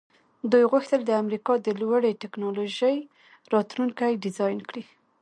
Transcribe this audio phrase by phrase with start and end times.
[0.51, 2.97] دوی غوښتل د امریکا د لوړې ټیکنالوژۍ
[3.53, 4.83] راتلونکی ډیزاین کړي